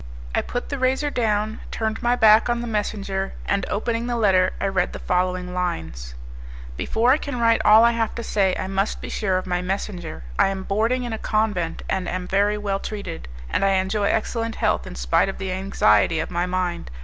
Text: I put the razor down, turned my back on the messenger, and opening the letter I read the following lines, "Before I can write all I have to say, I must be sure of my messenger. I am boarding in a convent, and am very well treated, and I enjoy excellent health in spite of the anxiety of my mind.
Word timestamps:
I 0.33 0.41
put 0.41 0.69
the 0.69 0.79
razor 0.79 1.11
down, 1.11 1.59
turned 1.69 2.01
my 2.01 2.15
back 2.15 2.49
on 2.49 2.61
the 2.61 2.65
messenger, 2.67 3.35
and 3.45 3.67
opening 3.69 4.07
the 4.07 4.15
letter 4.15 4.53
I 4.59 4.65
read 4.65 4.93
the 4.93 4.97
following 4.97 5.53
lines, 5.53 6.15
"Before 6.75 7.11
I 7.11 7.17
can 7.19 7.39
write 7.39 7.61
all 7.63 7.83
I 7.83 7.91
have 7.91 8.15
to 8.15 8.23
say, 8.23 8.55
I 8.57 8.65
must 8.65 8.99
be 8.99 9.09
sure 9.09 9.37
of 9.37 9.45
my 9.45 9.61
messenger. 9.61 10.23
I 10.39 10.47
am 10.47 10.63
boarding 10.63 11.03
in 11.03 11.13
a 11.13 11.19
convent, 11.19 11.83
and 11.87 12.09
am 12.09 12.27
very 12.27 12.57
well 12.57 12.79
treated, 12.79 13.27
and 13.47 13.63
I 13.63 13.73
enjoy 13.73 14.05
excellent 14.05 14.55
health 14.55 14.87
in 14.87 14.95
spite 14.95 15.29
of 15.29 15.37
the 15.37 15.51
anxiety 15.51 16.19
of 16.19 16.31
my 16.31 16.47
mind. 16.47 16.89